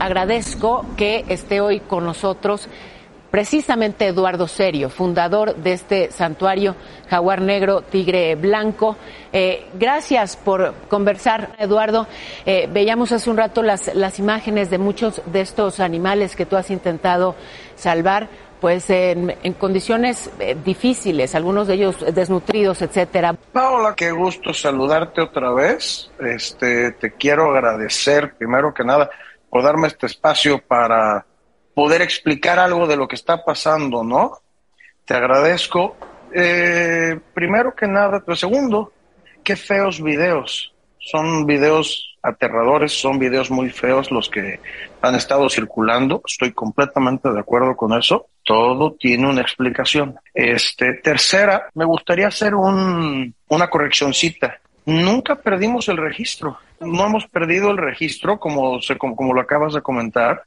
[0.00, 2.68] Agradezco que esté hoy con nosotros
[3.32, 6.76] precisamente Eduardo Serio, fundador de este santuario
[7.10, 8.96] Jaguar Negro, Tigre Blanco.
[9.32, 12.06] Eh, gracias por conversar, Eduardo.
[12.46, 16.56] Eh, veíamos hace un rato las, las imágenes de muchos de estos animales que tú
[16.56, 17.34] has intentado
[17.74, 18.28] salvar
[18.60, 23.34] pues en, condiciones eh, difíciles, algunos de ellos desnutridos, etcétera.
[23.52, 26.08] Paola, qué gusto saludarte otra vez.
[26.20, 29.10] Este, te quiero agradecer primero que nada
[29.50, 31.26] por darme este espacio para
[31.74, 34.38] poder explicar algo de lo que está pasando, ¿no?
[35.04, 35.96] Te agradezco.
[36.34, 38.92] Eh, primero que nada, pero segundo,
[39.44, 40.74] qué feos videos.
[40.98, 44.60] Son videos aterradores, son videos muy feos los que
[45.00, 46.22] han estado circulando.
[46.26, 48.26] Estoy completamente de acuerdo con eso.
[48.44, 50.18] Todo tiene una explicación.
[50.34, 54.60] Este, tercera, me gustaría hacer un, una correccioncita.
[54.88, 56.56] Nunca perdimos el registro.
[56.80, 60.44] No hemos perdido el registro, como, como, como, lo acabas de comentar,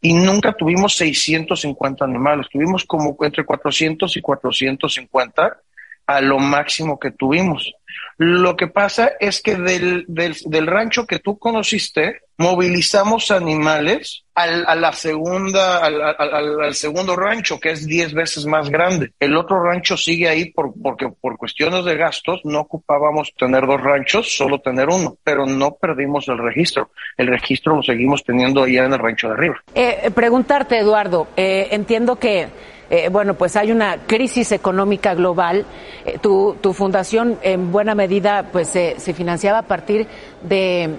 [0.00, 5.60] y nunca tuvimos 650 animales, tuvimos como entre 400 y 450
[6.06, 7.72] a lo máximo que tuvimos.
[8.18, 14.74] Lo que pasa es que del, del, rancho que tú conociste, movilizamos animales al, a
[14.74, 19.12] la segunda, al, al, al, segundo rancho, que es 10 veces más grande.
[19.20, 23.82] El otro rancho sigue ahí por, porque por cuestiones de gastos no ocupábamos tener dos
[23.82, 26.90] ranchos, solo tener uno, pero no perdimos el registro.
[27.18, 29.62] El registro lo seguimos teniendo allá en el rancho de arriba.
[29.74, 32.48] Eh, preguntarte, Eduardo, eh, entiendo que
[32.90, 35.64] eh, bueno, pues hay una crisis económica global.
[36.04, 40.06] Eh, tu, tu, fundación en buena medida pues se financiaba a partir
[40.42, 40.90] de,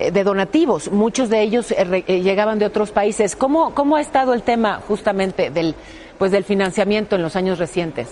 [0.00, 0.90] eh, de donativos.
[0.90, 3.36] Muchos de ellos eh, llegaban de otros países.
[3.36, 5.74] ¿Cómo, ¿Cómo ha estado el tema justamente del,
[6.18, 8.08] pues, del financiamiento en los años recientes?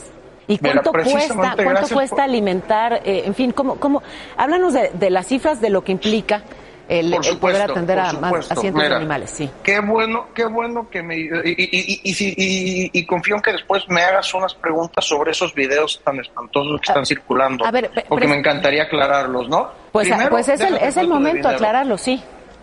[0.46, 2.24] ¿Y cuánto Mira, cuesta, cuánto cuesta por...
[2.24, 3.00] alimentar?
[3.04, 4.02] en fin, ¿cómo, cómo?
[4.36, 6.42] háblanos de, de las cifras de lo que implica
[6.88, 8.54] el, por supuesto, el poder atender a, supuesto.
[8.54, 9.50] a, cientos Mira, de animales, sí.
[9.62, 11.16] Qué bueno, qué bueno que me...
[11.16, 16.00] Y, y, y, y, confío en que después me hagas unas preguntas sobre esos videos
[16.02, 17.66] tan espantosos que están circulando.
[17.66, 19.70] A ver, porque me encantaría aclararlos, ¿no?
[19.92, 22.22] Pues, Primero, pues es, el, es el momento de aclararlo, sí.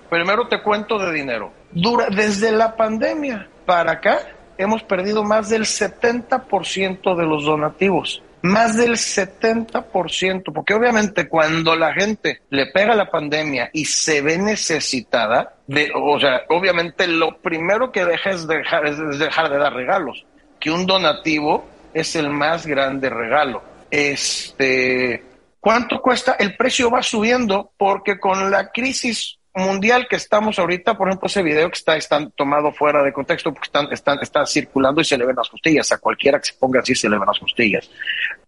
[0.09, 1.51] Primero te cuento de dinero.
[1.71, 4.19] Dura, desde la pandemia para acá
[4.57, 11.93] hemos perdido más del 70% de los donativos más del 70%, porque obviamente cuando la
[11.93, 17.91] gente le pega la pandemia y se ve necesitada, de, o sea, obviamente lo primero
[17.91, 20.25] que deja es dejar, es dejar de dar regalos,
[20.59, 23.63] que un donativo es el más grande regalo.
[23.89, 25.23] Este,
[25.59, 26.35] ¿cuánto cuesta?
[26.37, 31.41] El precio va subiendo porque con la crisis mundial que estamos ahorita, por ejemplo, ese
[31.41, 35.17] video que está, está tomado fuera de contexto porque están, están, está circulando y se
[35.17, 35.91] le ven las costillas.
[35.91, 37.89] A cualquiera que se ponga así se le ven las costillas.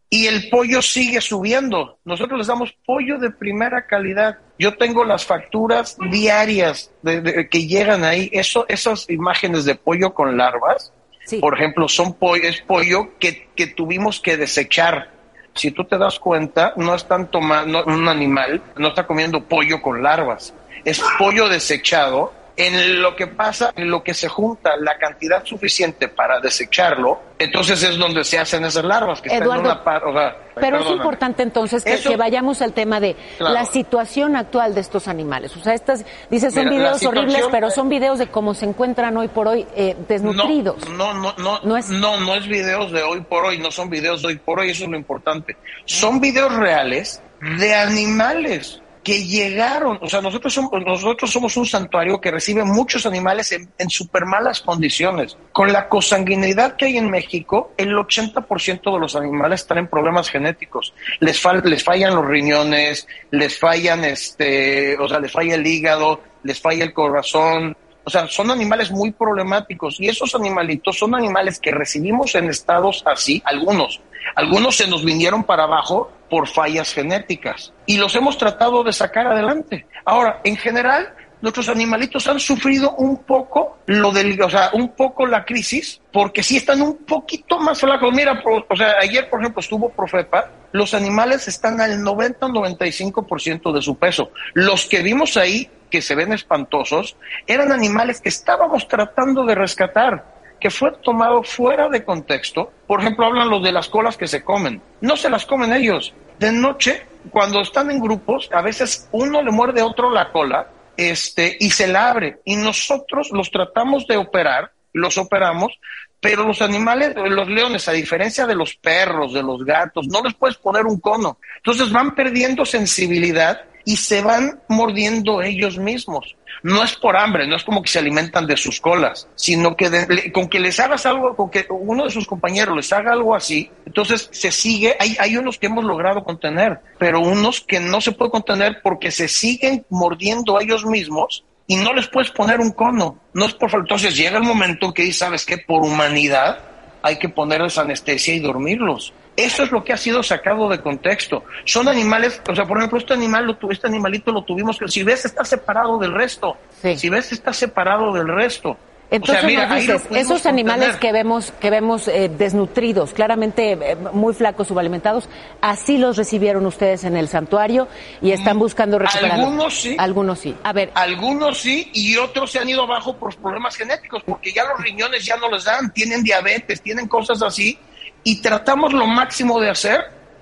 [0.10, 2.00] Y el pollo sigue subiendo.
[2.06, 4.38] Nosotros les damos pollo de primera calidad.
[4.60, 8.30] Yo tengo las facturas diarias de, de, que llegan ahí.
[8.32, 10.94] Eso, esas imágenes de pollo con larvas,
[11.26, 11.40] sí.
[11.40, 15.12] por ejemplo, son pollo, es pollo que, que tuvimos que desechar
[15.56, 20.04] si tú te das cuenta, no están tomando, un animal no está comiendo pollo con
[20.04, 20.54] larvas
[20.88, 22.34] es pollo desechado.
[22.60, 27.84] En lo que pasa, en lo que se junta la cantidad suficiente para desecharlo, entonces
[27.84, 30.62] es donde se hacen esas larvas que Eduardo, están en una par, o sea, Pero
[30.62, 30.90] perdóname.
[30.90, 33.54] es importante entonces que, Eso, que, vayamos al tema de claro.
[33.54, 35.56] la situación actual de estos animales.
[35.56, 39.16] O sea, estas, dices, son Mira, videos horribles, pero son videos de cómo se encuentran
[39.18, 40.90] hoy por hoy eh, desnutridos.
[40.90, 41.90] No, no, no, no, es...
[41.92, 44.72] no, no es videos de hoy por hoy, no son videos de hoy por hoy,
[44.72, 45.58] eso es lo importante.
[45.86, 52.20] Son videos reales de animales que llegaron, o sea, nosotros somos, nosotros somos un santuario
[52.20, 55.38] que recibe muchos animales en, en súper malas condiciones.
[55.54, 60.30] Con la consanguinidad que hay en México, el 80% de los animales están en problemas
[60.30, 60.94] genéticos.
[61.22, 66.20] Les, fal, les fallan los riñones, les fallan, este, o sea, les falla el hígado,
[66.44, 71.60] les falla el corazón, o sea, son animales muy problemáticos y esos animalitos son animales
[71.60, 74.00] que recibimos en estados así, algunos.
[74.34, 79.28] Algunos se nos vinieron para abajo por fallas genéticas y los hemos tratado de sacar
[79.28, 79.88] adelante.
[80.06, 85.26] Ahora, en general, nuestros animalitos han sufrido un poco lo del, o sea, un poco
[85.26, 88.14] la crisis, porque sí están un poquito más flacos.
[88.14, 93.74] Mira, o sea, ayer, por ejemplo, estuvo Profepa, los animales están al 90 o 95%
[93.74, 94.32] de su peso.
[94.54, 100.38] Los que vimos ahí, que se ven espantosos, eran animales que estábamos tratando de rescatar
[100.60, 102.72] que fue tomado fuera de contexto.
[102.88, 104.82] Por ejemplo, hablan los de las colas que se comen.
[105.02, 106.14] No se las comen ellos.
[106.40, 110.68] De noche, cuando están en grupos, a veces uno le muerde a otro la cola
[110.96, 112.40] este, y se la abre.
[112.46, 115.80] Y nosotros los tratamos de operar, los operamos,
[116.20, 120.34] pero los animales, los leones, a diferencia de los perros, de los gatos, no les
[120.34, 121.38] puedes poner un cono.
[121.58, 126.36] Entonces van perdiendo sensibilidad y se van mordiendo ellos mismos.
[126.62, 130.32] No es por hambre, no es como que se alimentan de sus colas, sino que
[130.34, 133.72] con que les hagas algo, con que uno de sus compañeros les haga algo así,
[133.86, 138.12] entonces se sigue, hay, hay unos que hemos logrado contener, pero unos que no se
[138.12, 143.18] puede contener porque se siguen mordiendo ellos mismos y no les puedes poner un cono.
[143.34, 146.60] No es por Entonces llega el momento que sabes que por humanidad
[147.08, 149.14] hay que ponerles anestesia y dormirlos.
[149.38, 151.44] Eso es lo que ha sido sacado de contexto.
[151.64, 155.04] Son animales, o sea, por ejemplo, este animal, lo, este animalito lo tuvimos que, si
[155.04, 156.58] ves, está separado del resto.
[156.82, 158.78] Si ves, está separado del resto.
[159.10, 165.30] Entonces, dices, esos animales que vemos, que vemos eh, desnutridos, claramente eh, muy flacos, subalimentados,
[165.62, 167.88] así los recibieron ustedes en el santuario
[168.22, 169.40] y están mm, buscando recuperar.
[169.40, 169.96] Algunos sí.
[169.98, 170.56] Algunos sí.
[170.64, 170.92] A ver.
[170.94, 175.26] Algunos sí y otros se han ido abajo por problemas genéticos, porque ya los riñones
[175.26, 177.80] ya no les dan, tienen diabetes, tienen cosas así
[178.24, 180.02] y tratamos lo máximo de hacer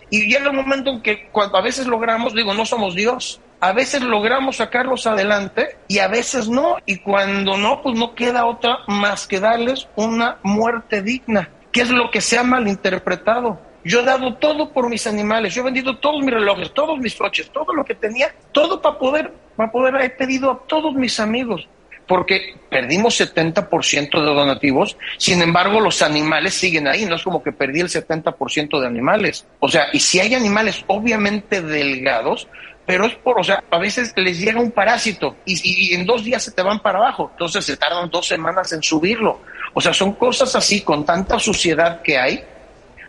[0.09, 3.73] y llega el momento en que cuando a veces logramos, digo, no somos Dios, a
[3.73, 8.77] veces logramos sacarlos adelante y a veces no, y cuando no, pues no queda otra
[8.87, 13.59] más que darles una muerte digna, que es lo que se ha malinterpretado.
[13.83, 17.15] Yo he dado todo por mis animales, yo he vendido todos mis relojes, todos mis
[17.15, 21.19] coches, todo lo que tenía, todo para poder, para poder, he pedido a todos mis
[21.19, 21.67] amigos
[22.07, 27.51] porque perdimos 70% de donativos, sin embargo los animales siguen ahí, no es como que
[27.51, 29.47] perdí el 70% de animales.
[29.59, 32.47] O sea, y si hay animales obviamente delgados,
[32.85, 36.43] pero es por, o sea, a veces les llega un parásito y, en dos días
[36.43, 39.41] se te van para abajo, entonces se tardan dos semanas en subirlo.
[39.73, 42.43] O sea, son cosas así, con tanta suciedad que hay,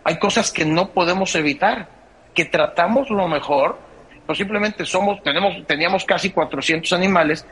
[0.03, 1.87] hay cosas que no podemos evitar,
[2.33, 3.77] que tratamos lo mejor,
[4.25, 7.45] pero simplemente somos, tenemos, teníamos casi 400 animales,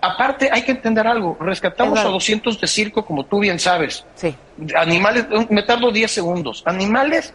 [0.00, 1.36] Aparte, hay que entender algo.
[1.40, 4.04] Rescatamos a 200 de circo, como tú bien sabes.
[4.14, 4.34] Sí.
[4.76, 6.62] Animales, me tardo 10 segundos.
[6.66, 7.34] Animales,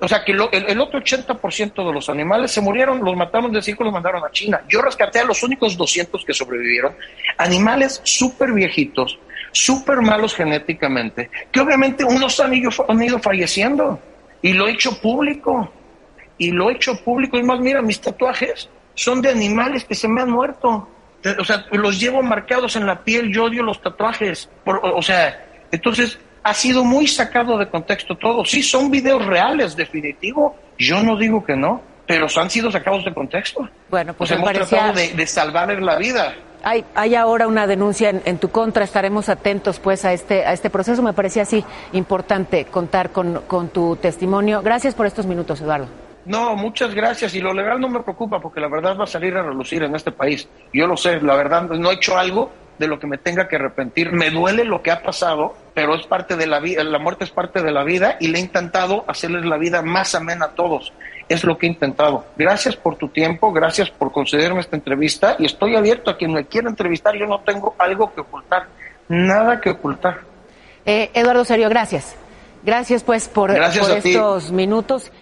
[0.00, 3.84] o sea, que el, otro 80% de los animales se murieron, los mataron de circo,
[3.84, 4.62] los mandaron a China.
[4.68, 6.94] Yo rescaté a los únicos 200 que sobrevivieron.
[7.36, 9.18] Animales súper viejitos,
[9.52, 14.00] súper malos genéticamente, que obviamente unos han ido, han ido falleciendo.
[14.40, 15.72] Y lo he hecho público.
[16.38, 17.36] Y lo he hecho público.
[17.36, 20.88] Y más, mira, mis tatuajes son de animales que se me han muerto
[21.38, 24.48] o sea, los llevo marcados en la piel, yo odio los tatuajes.
[24.64, 26.18] o, sea, entonces
[26.48, 28.44] ha sido muy sacado de contexto todo.
[28.44, 30.56] Sí, son videos reales, definitivo.
[30.78, 33.68] Yo no digo que no, pero han sido sacados de contexto.
[33.90, 36.34] Bueno, pues, hemos tratado de, de salvarles la vida.
[36.64, 40.70] Hay, hay ahora una denuncia en, tu contra, estaremos atentos pues a este, a este
[40.70, 41.02] proceso.
[41.02, 44.62] Me parecía así importante contar con, con tu testimonio.
[44.62, 45.86] Gracias por estos minutos, Eduardo.
[46.24, 47.34] No, muchas gracias.
[47.34, 49.94] Y lo legal no me preocupa porque la verdad va a salir a relucir en
[49.94, 50.48] este país.
[50.72, 53.56] Yo lo sé, la verdad no he hecho algo de lo que me tenga que
[53.56, 54.12] arrepentir.
[54.12, 57.30] Me duele lo que ha pasado, pero es parte de la vida, la muerte es
[57.30, 60.92] parte de la vida y le he intentado hacerles la vida más amena a todos.
[61.28, 62.24] Es lo que he intentado.
[62.36, 66.46] Gracias por tu tiempo, gracias por concederme esta entrevista y estoy abierto a quien me
[66.46, 67.14] quiera entrevistar.
[67.16, 68.66] Yo no tengo algo que ocultar,
[69.08, 70.20] nada que ocultar.
[70.86, 72.16] Eh, Eduardo Serio, gracias.
[72.62, 75.12] Gracias pues por, por estos minutos.